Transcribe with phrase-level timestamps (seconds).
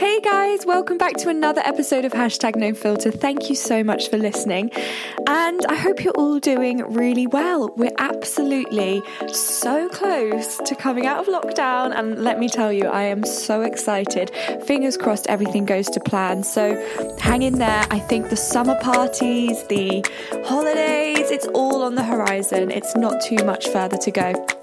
[0.00, 3.10] Hey guys, welcome back to another episode of Hashtag No Filter.
[3.10, 4.70] Thank you so much for listening.
[5.26, 7.70] And I hope you're all doing really well.
[7.76, 11.94] We're absolutely so close to coming out of lockdown.
[11.94, 14.30] And let me tell you, I am so excited.
[14.64, 16.44] Fingers crossed everything goes to plan.
[16.44, 16.82] So
[17.18, 17.84] hang in there.
[17.90, 20.02] I think the summer parties, the
[20.46, 22.70] holidays, it's all on the horizon.
[22.70, 24.59] It's not too much further to go.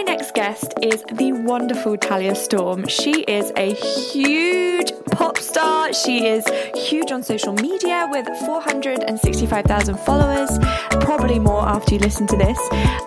[0.00, 2.88] My next guest is the wonderful Talia Storm.
[2.88, 5.92] She is a huge pop star.
[5.92, 6.42] She is
[6.74, 10.58] huge on social media with 465,000 followers,
[11.00, 12.58] probably more after you listen to this.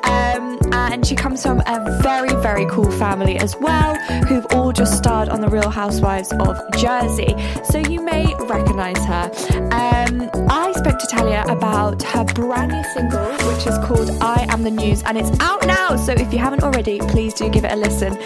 [0.03, 3.95] Um, and she comes from a very, very cool family as well,
[4.27, 7.35] who've all just starred on The Real Housewives of Jersey.
[7.71, 9.31] So you may recognize her.
[9.71, 14.63] Um, I spoke to Talia about her brand new single, which is called I Am
[14.63, 15.95] the News, and it's out now.
[15.95, 18.17] So if you haven't already, please do give it a listen.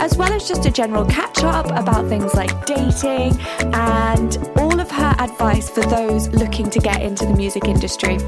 [0.00, 3.36] As well as just a general catch up about things like dating
[3.74, 8.18] and all of her advice for those looking to get into the music industry.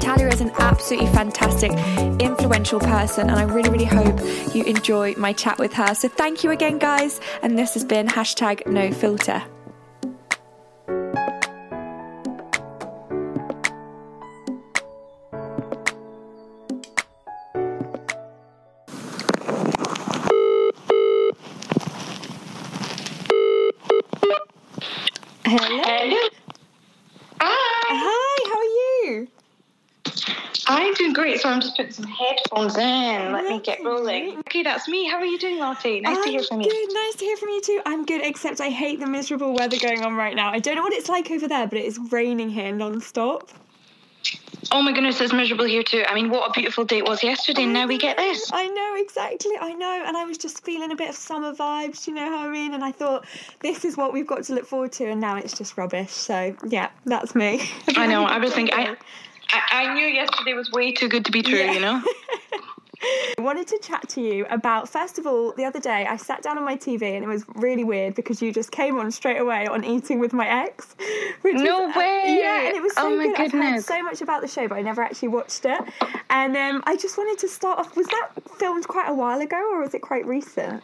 [0.00, 1.70] Talia is an absolutely fantastic,
[2.20, 4.18] influential person, and I really, really hope
[4.52, 5.94] you enjoy my chat with her.
[5.94, 9.44] So, thank you again, guys, and this has been hashtag no filter.
[31.50, 33.32] I'm just putting some headphones in.
[33.32, 34.38] Let me get rolling.
[34.40, 35.08] Okay, that's me.
[35.08, 36.00] How are you doing, Lottie?
[36.00, 36.70] Nice to hear from you.
[36.70, 37.82] Good, nice to hear from you too.
[37.86, 40.50] I'm good, except I hate the miserable weather going on right now.
[40.50, 43.50] I don't know what it's like over there, but it is raining here non-stop.
[44.72, 46.04] Oh my goodness, it's miserable here too.
[46.06, 48.50] I mean, what a beautiful day it was yesterday, and now we get this.
[48.52, 49.52] I know exactly.
[49.60, 52.06] I know, and I was just feeling a bit of summer vibes.
[52.06, 52.74] You know how I mean?
[52.74, 53.26] And I thought
[53.60, 56.10] this is what we've got to look forward to, and now it's just rubbish.
[56.10, 57.68] So yeah, that's me.
[57.96, 58.24] I know.
[58.24, 58.74] I was thinking.
[58.74, 58.96] I,
[59.52, 61.58] I, I knew yesterday was way too good to be true.
[61.58, 61.72] Yeah.
[61.72, 62.02] You know.
[63.38, 66.42] I wanted to chat to you about first of all the other day I sat
[66.42, 69.38] down on my TV and it was really weird because you just came on straight
[69.38, 70.94] away on eating with my ex.
[71.40, 72.38] Which No was, uh, way!
[72.38, 73.40] yeah, and it was so Oh my good.
[73.40, 75.80] I've heard so much about the show, but I never actually watched it.
[76.28, 77.96] And um, I just wanted to start off.
[77.96, 80.82] Was that filmed quite a while ago, or was it quite recent?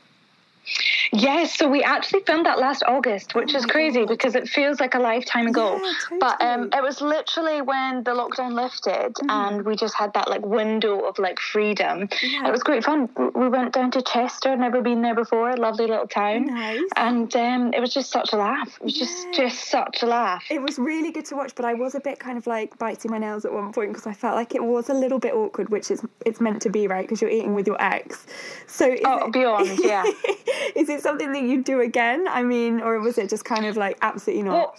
[1.13, 4.09] Yes, so we actually filmed that last August, which Oh is crazy God.
[4.09, 5.81] because it feels like a lifetime ago.
[5.83, 9.31] Yeah, But um, it was literally when the lockdown lifted Mm-hmm.
[9.31, 12.09] and we just had that like window of like freedom.
[12.23, 12.49] Yeah.
[12.49, 13.09] It was great fun.
[13.35, 16.47] We went down to Chester, never been there before, lovely little town.
[16.47, 16.81] Nice.
[16.97, 18.77] And um, it was just such a laugh.
[18.81, 19.33] It was just Yeah.
[19.49, 20.45] just such a laugh.
[20.51, 23.11] It was really good to watch, but I was a bit kind of like biting
[23.11, 25.69] my nails at one point because I felt like it was a little bit awkward,
[25.69, 27.03] which is it's meant to be, right?
[27.03, 28.27] Because you're eating with your ex.
[28.67, 30.05] So Oh, it- beyond, yeah.
[30.75, 32.27] is it something that you'd do again?
[32.29, 34.53] I mean, or was it just kind of like absolutely not?
[34.53, 34.77] Well,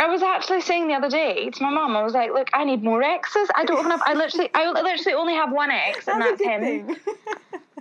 [0.00, 2.64] I was actually saying the other day to my mum, I was like, "Look, I
[2.64, 3.48] need more exes.
[3.54, 4.02] I don't have.
[4.04, 6.96] I literally, I literally only have one ex, and That's that's a good him.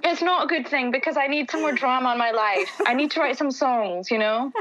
[0.04, 2.70] It's not a good thing because I need some more drama in my life.
[2.88, 4.52] I need to write some songs, you know.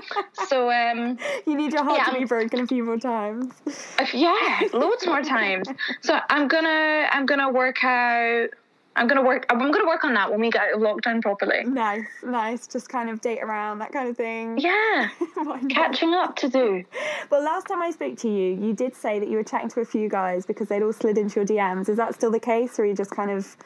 [0.49, 3.55] So um, you need your heart Yeah, to be broken a few more times.
[4.13, 5.67] yeah, loads more times.
[6.03, 8.49] So I'm gonna, I'm gonna work out.
[8.97, 9.47] I'm gonna work.
[9.49, 11.65] I'm gonna work on that when we get lockdown properly.
[11.65, 12.67] nice, nice.
[12.67, 14.59] Just kind of date around that kind of thing.
[14.59, 15.09] Yeah,
[15.71, 16.85] catching up to do.
[17.31, 19.81] Well, last time I spoke to you, you did say that you were chatting to
[19.81, 21.89] a few guys because they'd all slid into your DMs.
[21.89, 23.57] Is that still the case, or are you just kind of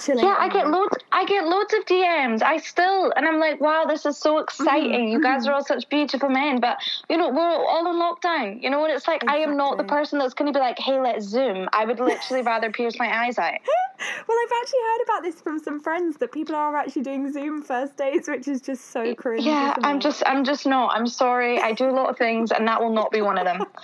[0.00, 0.24] chilling?
[0.24, 0.96] Yeah, I get loads.
[1.12, 2.42] I get loads of DMs.
[2.42, 5.08] I still, and I'm like, wow, this is so mm-hmm, exciting.
[5.08, 5.50] You guys mm-hmm.
[5.50, 6.78] are all such beautiful men, but
[7.08, 8.62] you know, we're all in lockdown.
[8.62, 9.22] You know what it's like?
[9.28, 11.68] I am not the person that's going to be like, hey, let's zoom.
[11.72, 13.54] I would literally rather pierce my eyes out.
[14.28, 17.62] Well, I've actually heard about this from some friends that people are actually doing Zoom
[17.62, 19.44] first dates, which is just so cringe.
[19.44, 20.02] Yeah, I'm it?
[20.02, 20.94] just, I'm just not.
[20.94, 21.60] I'm sorry.
[21.60, 23.64] I do a lot of things, and that will not be one of them.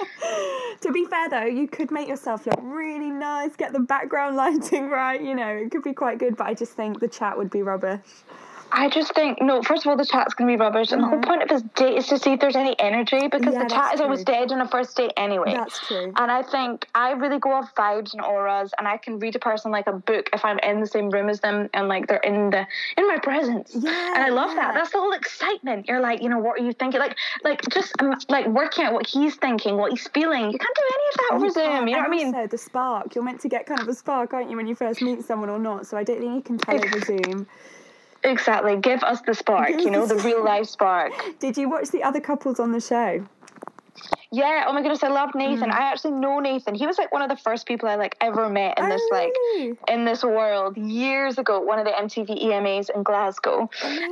[0.82, 4.90] To be fair though, you could make yourself look really nice, get the background lighting
[4.90, 5.20] right.
[5.20, 7.62] You know, it could be quite good, but I just think the chat would be
[7.62, 8.00] rubbish.
[8.74, 9.62] I just think no.
[9.62, 11.60] First of all, the chat's going to be rubbish, and the whole point of this
[11.74, 14.50] date is to see if there's any energy because Yeah, the chat is always dead
[14.50, 15.52] on a first date anyway.
[15.52, 16.10] That's true.
[16.16, 19.38] And I think I really go off vibes and auras, and I can read a
[19.38, 22.16] person like a book if I'm in the same room as them and like they're
[22.18, 22.66] in the
[22.96, 23.76] in my presence.
[23.78, 24.62] Yeah, and I love yeah.
[24.62, 24.74] that.
[24.74, 25.86] That's the whole excitement.
[25.86, 26.98] You're like, you know, what are you thinking?
[26.98, 30.50] Like, like just um, like working out what he's thinking, what he's feeling.
[30.50, 31.88] You can't do any of that over You Zoom.
[31.88, 32.34] You know what I mean?
[32.34, 33.14] Also, the spark.
[33.14, 35.50] You're meant to get kind of a spark, aren't you, when you first meet someone
[35.50, 35.86] or not?
[35.86, 37.46] So I don't think you can tell over Zoom.
[38.24, 38.76] Exactly.
[38.76, 39.70] Give us the spark.
[39.70, 41.12] You know, the real life spark.
[41.40, 43.26] Did you watch the other couples on the show?
[44.32, 44.64] Yeah.
[44.66, 45.70] Oh my goodness, I love Nathan.
[45.70, 45.74] Mm.
[45.74, 46.74] I actually know Nathan.
[46.74, 49.02] He was like one of the first people I like ever met in oh, this
[49.10, 49.34] like
[49.88, 51.60] in this world years ago.
[51.60, 53.68] One of the MTV EMAs in Glasgow,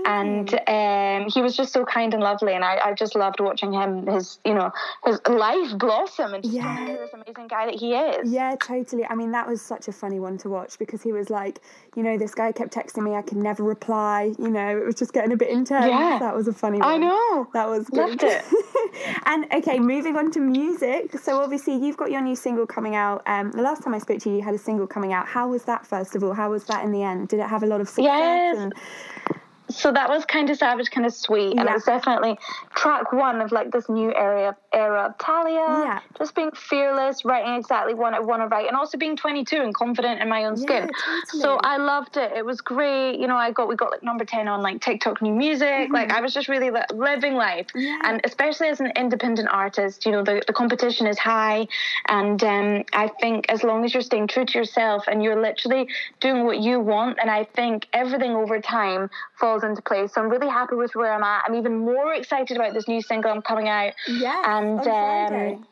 [0.06, 2.52] and um, he was just so kind and lovely.
[2.52, 4.06] And I, I just loved watching him.
[4.06, 4.70] His you know
[5.06, 6.84] his life blossom and just yeah.
[6.86, 8.30] this amazing guy that he is.
[8.30, 9.06] Yeah, totally.
[9.06, 11.60] I mean, that was such a funny one to watch because he was like,
[11.96, 13.14] you know, this guy kept texting me.
[13.14, 14.34] I could never reply.
[14.38, 15.86] You know, it was just getting a bit intense.
[15.86, 16.18] Yeah.
[16.20, 16.88] That was a funny one.
[16.88, 17.48] I know.
[17.54, 18.10] That was good.
[18.10, 18.44] Loved it.
[19.26, 21.18] and okay, moving on to music.
[21.18, 23.22] So obviously you've got your new single coming out.
[23.26, 25.26] Um, the last time I spoke to you, you had a single coming out.
[25.26, 25.86] How was that?
[25.86, 27.28] First of all, how was that in the end?
[27.28, 28.04] Did it have a lot of success?
[28.06, 28.58] Yes.
[28.58, 28.74] And-
[29.70, 31.70] so that was kind of savage, kind of sweet, and yeah.
[31.70, 32.38] it was definitely
[32.74, 35.54] track one of like this new era era of Talia.
[35.54, 36.00] Yeah.
[36.18, 39.74] Just being fearless, writing exactly what I want to write, and also being 22 and
[39.74, 40.90] confident in my own skin.
[40.90, 41.42] Yeah, totally.
[41.42, 42.32] So I loved it.
[42.32, 43.18] It was great.
[43.18, 45.68] You know, I got we got like number 10 on like TikTok new music.
[45.68, 45.94] Mm-hmm.
[45.94, 47.98] Like I was just really li- living life, yeah.
[48.04, 51.66] and especially as an independent artist, you know, the, the competition is high,
[52.08, 55.88] and um, I think as long as you're staying true to yourself and you're literally
[56.20, 60.14] doing what you want, and I think everything over time falls into place.
[60.14, 61.44] So I'm really happy with where I'm at.
[61.46, 63.92] I'm even more excited about this new single I'm coming out.
[64.08, 64.58] Yeah.
[64.58, 65.54] And on Friday.
[65.54, 65.66] Um,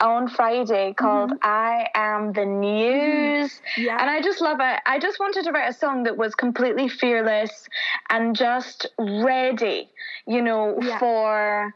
[0.00, 1.38] on Friday called mm-hmm.
[1.42, 3.50] I Am the News.
[3.50, 3.82] Mm-hmm.
[3.82, 3.98] Yeah.
[4.00, 4.80] And I just love it.
[4.86, 7.68] I just wanted to write a song that was completely fearless
[8.10, 9.90] and just ready,
[10.26, 10.98] you know, yeah.
[10.98, 11.74] for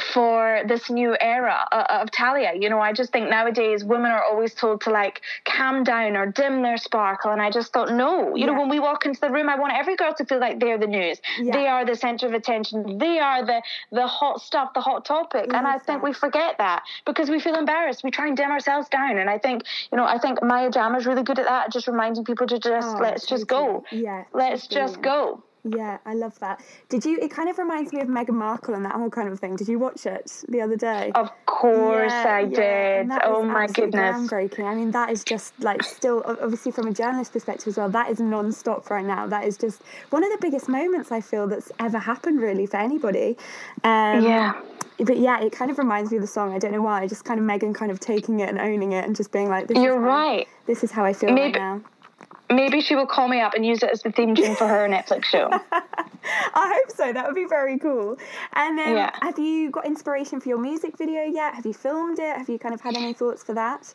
[0.00, 2.52] for this new era uh, uh, of Talia.
[2.54, 6.26] You know, I just think nowadays women are always told to like calm down or
[6.26, 7.30] dim their sparkle.
[7.30, 8.46] And I just thought, no, you yeah.
[8.46, 10.78] know, when we walk into the room, I want every girl to feel like they're
[10.78, 11.20] the news.
[11.38, 11.52] Yeah.
[11.52, 12.98] They are the center of attention.
[12.98, 13.62] They are the,
[13.92, 15.52] the hot stuff, the hot topic.
[15.52, 18.04] and I think we forget that because we feel embarrassed.
[18.04, 19.18] We try and dim ourselves down.
[19.18, 21.86] And I think, you know, I think Maya Jama is really good at that, just
[21.86, 23.84] reminding people to just oh, let's just go.
[23.90, 24.24] Yeah.
[24.32, 25.42] Let's just go.
[25.64, 26.62] Yeah, I love that.
[26.88, 27.18] Did you?
[27.20, 29.56] It kind of reminds me of Meghan Markle and that whole kind of thing.
[29.56, 31.12] Did you watch it the other day?
[31.14, 33.02] Of course yeah, I yeah.
[33.02, 33.10] did.
[33.24, 34.64] Oh my goodness, groundbreaking.
[34.64, 37.88] I mean, that is just like still, obviously from a journalist perspective as well.
[37.88, 39.26] That is non-stop right now.
[39.26, 42.76] That is just one of the biggest moments I feel that's ever happened really for
[42.76, 43.36] anybody.
[43.84, 44.60] Um, yeah
[45.04, 46.52] but yeah, it kind of reminds me of the song.
[46.52, 47.06] I don't know why.
[47.06, 49.70] Just kind of Meghan kind of taking it and owning it and just being like,
[49.70, 50.48] "You're right.
[50.66, 51.80] this is how I feel Maybe, right now."
[52.50, 54.88] Maybe she will call me up and use it as the theme tune for her
[54.88, 55.50] Netflix show.
[55.72, 57.12] I hope so.
[57.12, 58.16] That would be very cool.
[58.54, 59.10] And then, yeah.
[59.22, 61.54] have you got inspiration for your music video yet?
[61.54, 62.36] Have you filmed it?
[62.36, 63.92] Have you kind of had any thoughts for that?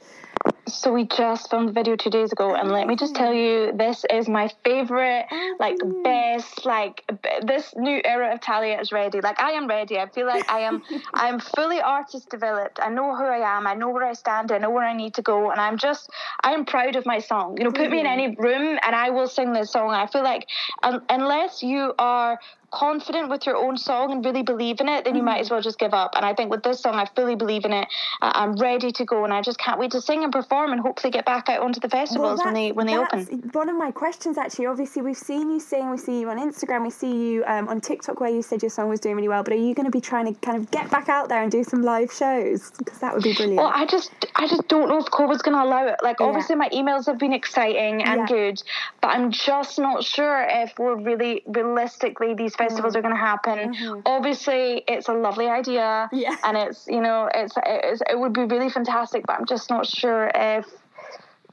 [0.68, 3.74] So we just filmed the video two days ago, and let me just tell you,
[3.74, 5.26] this is my favorite,
[5.60, 9.20] like best, like b- this new era of Talia is ready.
[9.20, 10.00] Like I am ready.
[10.00, 10.82] I feel like I am,
[11.14, 12.80] I am fully artist developed.
[12.82, 13.68] I know who I am.
[13.68, 14.54] I know where I stand.
[14.54, 16.10] I know where I need to go, and I'm just,
[16.44, 17.58] I am proud of my song.
[17.58, 19.90] You know, put me in any room, and I will sing this song.
[19.90, 20.48] I feel like,
[20.82, 22.40] um, unless you are
[22.74, 25.26] confident with your own song and really believe in it, then you mm.
[25.26, 26.14] might as well just give up.
[26.16, 27.88] And I think with this song, I fully believe in it.
[28.22, 31.12] I'm ready to go, and I just can't wait to sing and perform, and hopefully
[31.12, 33.50] get back out onto the festivals well, when they when they open.
[33.52, 36.84] One of my questions, actually, obviously, we've seen you sing, we see you on Instagram,
[36.84, 39.44] we see you um, on TikTok, where you said your song was doing really well.
[39.44, 41.52] But are you going to be trying to kind of get back out there and
[41.52, 42.72] do some live shows?
[42.78, 43.58] Because that would be brilliant.
[43.58, 46.00] Well, I just I just don't know if COVID's going to allow it.
[46.02, 46.28] Like, yeah.
[46.28, 48.26] obviously, my emails have been exciting and yeah.
[48.28, 48.64] good,
[49.02, 52.98] but I'm just not sure if we're really realistically these festivals mm.
[52.98, 53.74] are going to happen happen.
[53.74, 54.00] Mm-hmm.
[54.06, 56.36] Obviously, it's a lovely idea, yeah.
[56.44, 59.86] and it's you know it's, it's it would be really fantastic, but I'm just not
[59.86, 60.83] sure if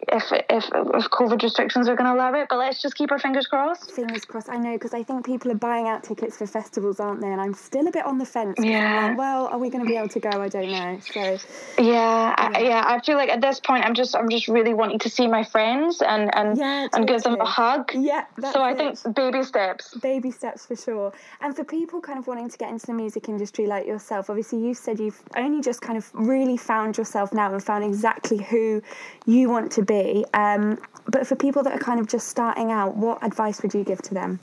[0.08, 2.48] if if if COVID restrictions are going to allow it.
[2.48, 3.90] But let's just keep our fingers crossed.
[3.92, 4.48] Fingers crossed.
[4.48, 7.28] I know because I think people are buying out tickets for festivals, aren't they?
[7.28, 8.56] And I'm still a bit on the fence.
[8.60, 9.08] Yeah.
[9.08, 10.30] Like, well, are we going to be able to go?
[10.30, 10.98] I don't know.
[11.00, 11.38] So.
[11.78, 12.84] Yeah, I, yeah.
[12.86, 15.44] I feel like at this point, I'm just I'm just really wanting to see my
[15.44, 17.92] friends and and yeah, and give them a hug.
[17.94, 18.24] Yeah.
[18.52, 19.94] so I think baby steps.
[19.94, 21.12] Baby steps for sure.
[21.40, 24.58] And for people kind of wanting to get into the music industry like yourself, obviously
[24.60, 28.82] you said you've only just kind of really found yourself now and found exactly who
[29.26, 30.24] you want to be.
[30.34, 33.84] Um, but for people that are kind of just starting out, what advice would you
[33.84, 34.38] give to them?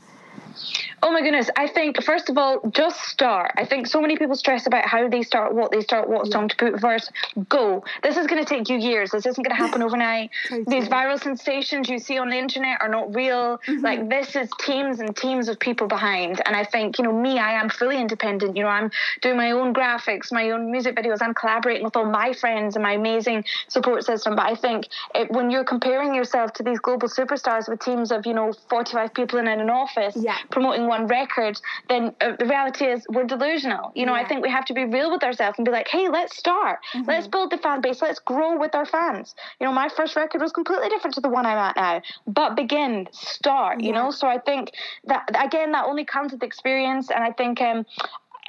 [1.03, 1.49] Oh my goodness.
[1.55, 3.51] I think, first of all, just start.
[3.55, 6.31] I think so many people stress about how they start, what they start, what yeah.
[6.31, 7.11] song to put first.
[7.49, 7.83] Go.
[8.01, 9.11] This is going to take you years.
[9.11, 10.31] This isn't going to happen overnight.
[10.47, 10.65] totally.
[10.67, 13.59] These viral sensations you see on the internet are not real.
[13.59, 13.85] Mm-hmm.
[13.85, 16.41] Like, this is teams and teams of people behind.
[16.47, 18.57] And I think, you know, me, I am fully independent.
[18.57, 18.89] You know, I'm
[19.21, 21.19] doing my own graphics, my own music videos.
[21.21, 24.35] I'm collaborating with all my friends and my amazing support system.
[24.35, 28.25] But I think it, when you're comparing yourself to these global superstars with teams of,
[28.25, 30.37] you know, 45 people in an office yeah.
[30.49, 33.91] promoting one record, then uh, the reality is we're delusional.
[33.95, 34.23] You know, yeah.
[34.23, 36.79] I think we have to be real with ourselves and be like, hey, let's start.
[36.93, 37.09] Mm-hmm.
[37.09, 38.01] Let's build the fan base.
[38.01, 39.35] Let's grow with our fans.
[39.59, 42.55] You know, my first record was completely different to the one I'm at now, but
[42.55, 44.11] begin, start, you know?
[44.11, 44.71] So I think
[45.05, 47.11] that, again, that only comes with experience.
[47.11, 47.85] And I think, um,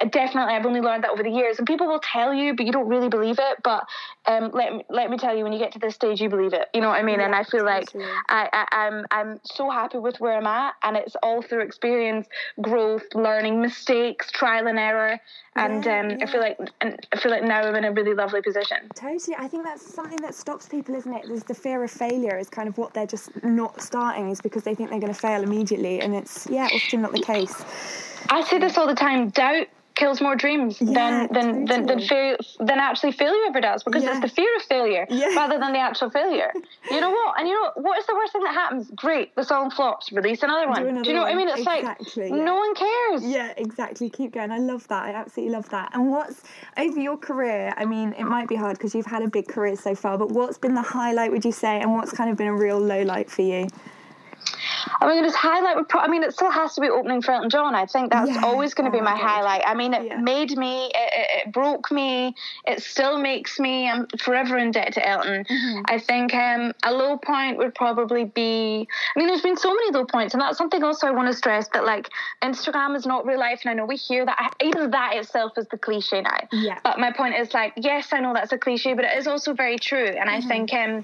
[0.07, 1.57] definitely I've only learned that over the years.
[1.57, 3.57] And people will tell you but you don't really believe it.
[3.63, 3.85] But
[4.25, 6.53] um, let, me, let me tell you when you get to this stage you believe
[6.53, 6.67] it.
[6.73, 7.19] You know what I mean?
[7.19, 7.89] Yeah, and I feel like
[8.29, 10.75] I, I, I'm I'm so happy with where I'm at.
[10.83, 12.27] And it's all through experience
[12.61, 15.19] growth learning mistakes trial and error.
[15.55, 16.17] And yeah, um, yeah.
[16.21, 18.77] I feel like and I feel like now I'm in a really lovely position.
[18.95, 19.35] Totally.
[19.37, 21.25] I think that's something that stops people isn't it?
[21.27, 24.63] There's the fear of failure is kind of what they're just not starting is because
[24.63, 26.01] they think they're going to fail immediately.
[26.01, 29.67] And it's yeah often not the case I say this all the time doubt
[29.99, 31.65] kills more dreams yeah, than than, totally.
[31.65, 34.11] than than fail, than actually failure ever does because yeah.
[34.11, 35.27] it's the fear of failure yeah.
[35.35, 36.53] rather than the actual failure.
[36.89, 37.37] you know what?
[37.37, 38.89] And you know what is the worst thing that happens?
[38.95, 40.11] Great, the song flops.
[40.11, 40.81] Release another one.
[40.81, 41.35] Do, another Do you know one.
[41.37, 41.49] what I mean?
[41.49, 43.23] It's exactly, like no one cares.
[43.23, 44.09] Yeah, exactly.
[44.09, 44.51] Keep going.
[44.51, 45.03] I love that.
[45.03, 45.91] I absolutely love that.
[45.93, 46.41] And what's
[46.77, 47.73] over your career?
[47.75, 50.31] I mean, it might be hard because you've had a big career so far, but
[50.31, 51.31] what's been the highlight?
[51.31, 53.67] Would you say, and what's kind of been a real low light for you?
[55.01, 55.87] I mean, his highlight.
[55.87, 57.75] Pro- I mean, it still has to be opening for Elton John.
[57.75, 58.41] I think that's yeah.
[58.43, 59.21] always going to oh be my God.
[59.21, 59.63] highlight.
[59.65, 60.21] I mean, it yeah.
[60.21, 60.85] made me.
[60.85, 62.35] It, it, it, broke me.
[62.65, 63.89] It still makes me.
[63.89, 65.45] I'm forever in debt to Elton.
[65.45, 65.81] Mm-hmm.
[65.85, 68.87] I think um, a low point would probably be.
[69.15, 71.33] I mean, there's been so many low points, and that's something also I want to
[71.33, 72.09] stress that like
[72.41, 74.55] Instagram is not real life, and I know we hear that.
[74.61, 76.37] Even that itself is the cliche now.
[76.51, 76.79] Yeah.
[76.83, 79.53] But my point is like, yes, I know that's a cliche, but it is also
[79.53, 80.05] very true.
[80.05, 80.29] And mm-hmm.
[80.29, 81.03] I think um,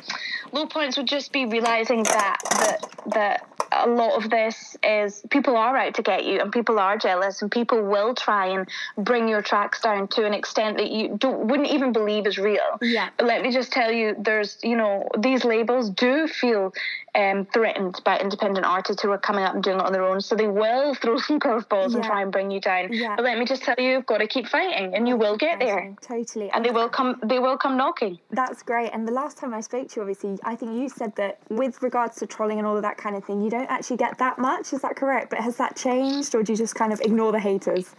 [0.52, 5.56] low points would just be realizing that that that a lot of this is people
[5.58, 8.68] are out to get you and people are jealous and people will try and
[8.98, 12.78] bring your tracks down to an extent that you don't wouldn't even believe is real.
[12.82, 13.10] Yeah.
[13.18, 16.74] But let me just tell you, there's you know these labels do feel
[17.16, 20.22] um, threatened by independent artists who are coming up and doing it on their own,
[20.22, 21.96] so they will throw some curveballs yeah.
[21.96, 22.92] and try and bring you down.
[22.92, 23.16] Yeah.
[23.16, 25.60] But let me just tell you, you've got to keep fighting, and you will get
[25.60, 25.96] there.
[26.02, 26.46] Totally.
[26.46, 27.20] And, and they will come.
[27.24, 28.20] They will come knocking.
[28.32, 28.92] That's great.
[28.94, 31.82] And the last time I spoke to you, obviously, I think you said that with
[31.82, 34.38] regards to trolling and all of that kind of thing, you don't actually get that
[34.40, 34.74] much.
[34.74, 35.30] Is that correct?
[35.30, 37.96] But has that changed, or do you just kind of ignore the haters?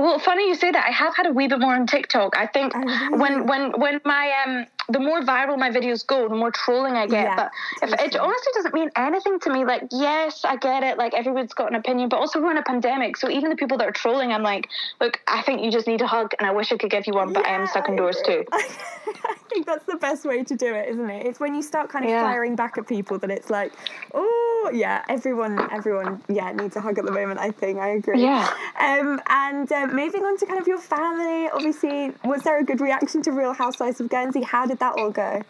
[0.00, 0.86] Well, funny you say that.
[0.86, 2.36] I have had a wee bit more on TikTok.
[2.36, 6.34] I think oh, when when when my um the more viral my videos go, the
[6.34, 7.24] more trolling I get.
[7.24, 7.50] Yeah, but
[7.82, 9.64] if, it honestly doesn't mean anything to me.
[9.64, 10.98] Like, yes, I get it.
[10.98, 13.16] Like, everyone's got an opinion, but also we're in a pandemic.
[13.16, 14.68] So even the people that are trolling, I'm like,
[15.00, 17.12] look, I think you just need a hug, and I wish I could give you
[17.12, 18.44] one, but yeah, I am stuck indoors too.
[18.52, 21.26] I think that's the best way to do it, isn't it?
[21.26, 22.22] It's when you start kind of yeah.
[22.22, 23.72] firing back at people that it's like,
[24.14, 24.39] oh,
[24.72, 27.40] yeah, everyone, everyone, yeah, needs a hug at the moment.
[27.40, 28.22] I think I agree.
[28.22, 28.52] Yeah.
[28.78, 32.80] Um, and uh, moving on to kind of your family, obviously, was there a good
[32.80, 34.42] reaction to Real Housewives of Guernsey?
[34.42, 35.42] How did that all go?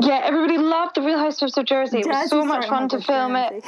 [0.00, 2.00] Yeah, everybody loved the Real Housewives of Jersey.
[2.00, 3.62] It was so much fun to film Jersey.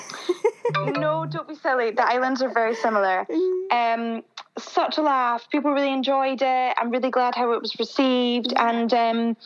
[0.74, 0.96] it.
[0.98, 1.90] no, don't be silly.
[1.90, 3.26] The islands are very similar.
[3.70, 4.22] Um,
[4.58, 5.48] such a laugh.
[5.50, 6.74] People really enjoyed it.
[6.76, 9.36] I'm really glad how it was received, and um,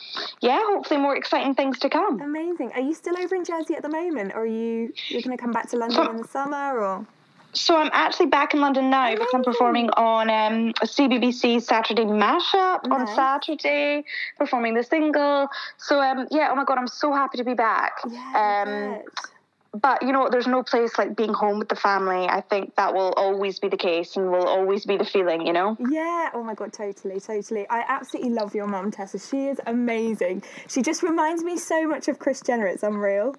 [0.40, 2.20] yeah, hopefully more exciting things to come.
[2.20, 2.72] Amazing.
[2.74, 5.40] Are you still over in Jersey at the moment, or are you you're going to
[5.40, 7.06] come back to London so, in the summer, or?
[7.54, 12.04] So I'm actually back in London now because I'm performing on um, a CBBC Saturday
[12.04, 13.08] mashup nice.
[13.08, 14.04] on Saturday,
[14.38, 15.48] performing the single.
[15.78, 17.92] So um, yeah, oh my god, I'm so happy to be back.
[18.08, 19.02] Yeah, um,
[19.74, 22.26] but you know there's no place like being home with the family.
[22.26, 25.52] I think that will always be the case and will always be the feeling you
[25.52, 25.76] know?
[25.78, 26.30] Yeah.
[26.34, 27.66] Oh my god totally totally.
[27.68, 29.18] I absolutely love your mom tessa.
[29.18, 30.42] She is amazing.
[30.68, 32.66] She just reminds me so much of kris jenner.
[32.66, 33.34] It's unreal.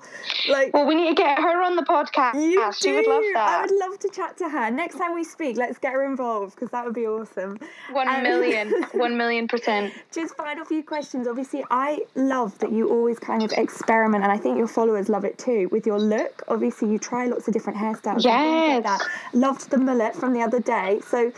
[0.49, 2.35] Like well we need to get her on the podcast.
[2.35, 2.71] You do.
[2.73, 3.47] she would love that.
[3.47, 4.71] I would love to chat to her.
[4.71, 7.57] Next time we speak let's get her involved because that would be awesome.
[7.91, 8.73] One um, million.
[8.93, 9.93] One million percent.
[10.11, 11.27] Just final few questions.
[11.27, 15.25] Obviously i love that you always kind of experiment and i think your followers love
[15.25, 16.43] it too with your look look.
[16.47, 18.23] Obviously, you try lots of different hairstyles.
[18.23, 18.83] Yes.
[18.83, 19.01] Like
[19.33, 21.01] Loved the mullet from the other day.
[21.07, 21.31] So,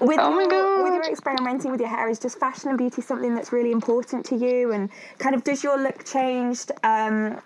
[0.00, 3.34] with, oh your, with your experimenting with your hair, is just fashion and beauty something
[3.34, 4.72] that's really important to you?
[4.72, 7.40] And kind of does your look change um,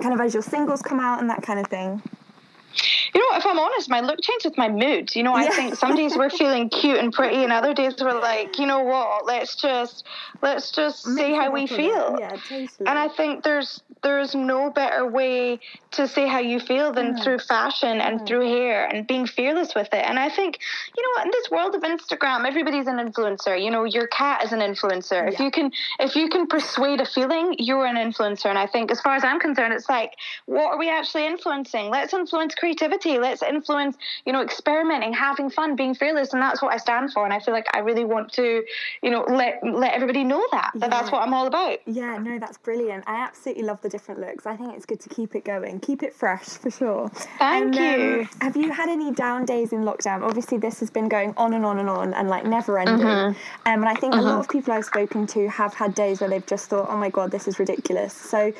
[0.00, 2.02] kind of as your singles come out and that kind of thing?
[3.14, 5.14] You know, if I'm honest, my look changed with my mood.
[5.14, 5.50] You know, I yeah.
[5.50, 8.82] think some days we're feeling cute and pretty, and other days we're like, you know
[8.82, 9.24] what?
[9.24, 10.04] Let's just
[10.42, 12.16] let's just Mix see how we feel.
[12.18, 12.68] Yeah, totally.
[12.80, 15.58] And I think there's there's no better way
[15.92, 17.24] to say how you feel than mm.
[17.24, 18.26] through fashion and mm.
[18.26, 20.04] through hair and being fearless with it.
[20.04, 20.58] And I think,
[20.96, 23.60] you know, in this world of Instagram, everybody's an influencer.
[23.60, 25.24] You know, your cat is an influencer.
[25.24, 25.32] Yeah.
[25.32, 28.46] If you can if you can persuade a feeling, you're an influencer.
[28.46, 30.12] And I think as far as I'm concerned, it's like,
[30.46, 31.90] what are we actually influencing?
[31.90, 33.18] Let's influence creativity.
[33.18, 33.96] Let's influence,
[34.26, 36.34] you know, experimenting, having fun, being fearless.
[36.34, 37.24] And that's what I stand for.
[37.24, 38.62] And I feel like I really want to,
[39.02, 40.72] you know, let let everybody know that.
[40.74, 41.00] That yeah.
[41.00, 41.78] that's what I'm all about.
[41.86, 43.04] Yeah, no, that's brilliant.
[43.06, 44.44] I absolutely love the different looks.
[44.44, 47.08] I think it's good to keep it going, keep it fresh for sure.
[47.38, 48.20] Thank and, you.
[48.22, 50.22] Um, have you had any down days in lockdown?
[50.22, 53.06] Obviously, this has been going on and on and on and like never ending.
[53.06, 53.68] Mm-hmm.
[53.68, 54.20] Um, and I think mm-hmm.
[54.20, 54.40] a lot mm-hmm.
[54.40, 57.30] of people I've spoken to have had days where they've just thought, oh my God,
[57.30, 58.12] this is ridiculous.
[58.12, 58.52] So,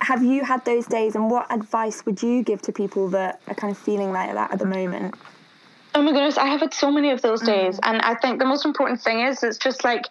[0.00, 3.54] have you had those days and what advice would you give to people that are
[3.54, 5.14] kind of feeling like that at the moment?
[5.94, 7.76] Oh my goodness, I have had so many of those days.
[7.76, 7.80] Mm.
[7.84, 10.06] And I think the most important thing is it's just like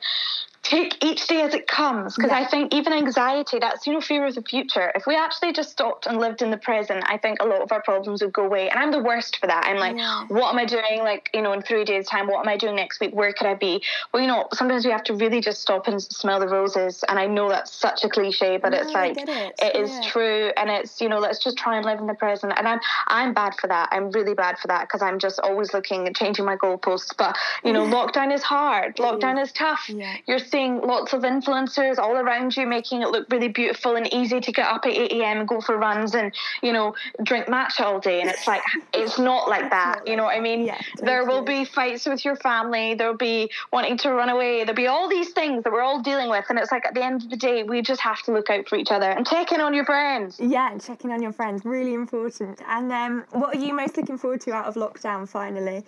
[0.63, 2.15] take each day as it comes.
[2.15, 2.39] Because yeah.
[2.39, 4.91] I think even anxiety that's you know fear of the future.
[4.95, 7.71] If we actually just stopped and lived in the present I think a lot of
[7.71, 8.69] our problems would go away.
[8.69, 9.65] And I'm the worst for that.
[9.65, 10.25] I'm like yeah.
[10.27, 10.99] what am I doing?
[10.99, 13.13] Like you know in three days time what am I doing next week?
[13.13, 13.83] Where could I be?
[14.13, 17.03] Well you know sometimes we have to really just stop and smell the roses.
[17.07, 19.53] And I know that's such a cliche but no, it's like it.
[19.61, 20.51] it is true.
[20.57, 22.53] And it's you know let's just try and live in the present.
[22.57, 23.89] And I'm I'm bad for that.
[23.91, 27.15] I'm really bad for that because I'm just always looking and changing my goalposts.
[27.17, 28.95] But you know lockdown is hard.
[28.97, 29.53] Lockdown is.
[29.53, 29.89] tough.
[30.27, 34.39] You're seeing lots of influencers all around you making it look really beautiful and easy
[34.39, 35.39] to get up at 8 a.m.
[35.39, 36.31] and go for runs and,
[36.61, 36.93] you know,
[37.23, 38.21] drink matcha all day.
[38.21, 38.61] And it's like,
[38.93, 40.07] it's not like that.
[40.07, 40.65] You know what I mean?
[40.65, 42.93] Yeah, there will be fights with your family.
[42.93, 44.59] There'll be wanting to run away.
[44.59, 46.45] There'll be all these things that we're all dealing with.
[46.49, 48.69] And it's like at the end of the day, we just have to look out
[48.69, 50.39] for each other and check in on your friends.
[50.39, 51.65] Yeah, checking on your friends.
[51.65, 52.61] Really important.
[52.67, 55.83] And um, what are you most looking forward to out of lockdown finally?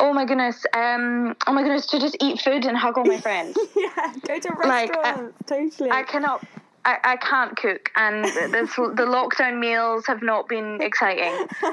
[0.00, 0.64] Oh my goodness.
[0.72, 3.58] Um, oh my goodness, to just eat food and hug all my friends.
[3.76, 4.94] yeah, go to restaurants.
[5.04, 5.90] Like, totally.
[5.90, 6.44] I cannot.
[6.84, 11.48] I, I can't cook, and the, the lockdown meals have not been exciting.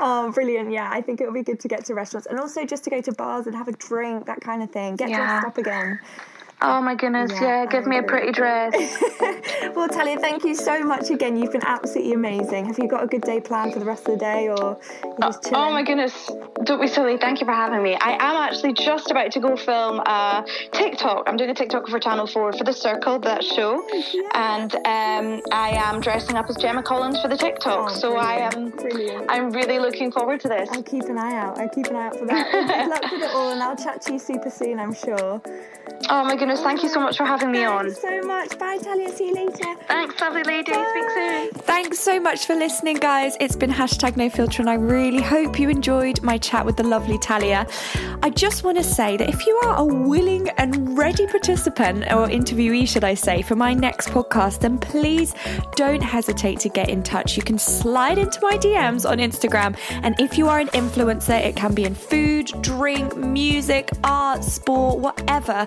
[0.00, 0.72] oh, brilliant!
[0.72, 3.00] Yeah, I think it'll be good to get to restaurants, and also just to go
[3.00, 4.96] to bars and have a drink, that kind of thing.
[4.96, 5.40] Get yeah.
[5.40, 6.00] dressed up again.
[6.64, 8.72] Oh my goodness, yeah, yeah give me a pretty dress.
[9.74, 11.36] well, Talia, thank you so much again.
[11.36, 12.66] You've been absolutely amazing.
[12.66, 14.78] Have you got a good day planned for the rest of the day or
[15.20, 15.56] just chilling?
[15.56, 16.30] Oh my goodness,
[16.62, 17.16] don't be silly.
[17.16, 17.96] Thank you for having me.
[17.96, 21.24] I am actually just about to go film a TikTok.
[21.26, 23.84] I'm doing a TikTok for Channel 4 for The Circle, that show.
[23.92, 24.28] Yeah.
[24.34, 27.90] And um, I am dressing up as Gemma Collins for the TikTok.
[27.90, 29.26] Oh, so I am brilliant.
[29.28, 30.68] I'm really looking forward to this.
[30.70, 31.58] I'll keep an eye out.
[31.58, 32.52] I'll keep an eye out for that.
[32.52, 35.42] good luck with it all and I'll chat to you super soon, I'm sure.
[36.08, 37.84] Oh my goodness, thank you so much for having me Thanks on.
[37.84, 38.58] Thanks so much.
[38.58, 39.08] Bye, Talia.
[39.10, 39.74] See you later.
[39.86, 40.72] Thanks, lovely lady.
[40.72, 40.90] Bye.
[40.90, 41.50] Speak soon.
[41.64, 43.36] Thanks so much for listening, guys.
[43.40, 46.82] It's been hashtag no filter, and I really hope you enjoyed my chat with the
[46.82, 47.66] lovely Talia.
[48.22, 52.28] I just want to say that if you are a willing and ready participant, or
[52.28, 55.34] interviewee, should I say, for my next podcast, then please
[55.76, 57.36] don't hesitate to get in touch.
[57.36, 61.56] You can slide into my DMs on Instagram, and if you are an influencer, it
[61.56, 65.66] can be in food, drink, music, art, sport, whatever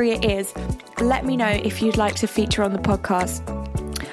[0.00, 0.54] category it is,
[1.00, 3.42] let me know if you'd like to feature on the podcast.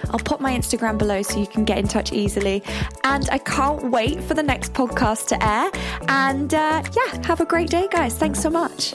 [0.10, 2.64] I'll pop my Instagram below so you can get in touch easily.
[3.04, 5.70] And I can't wait for the next podcast to air.
[6.08, 8.16] And uh, yeah, have a great day, guys.
[8.18, 8.94] Thanks so much.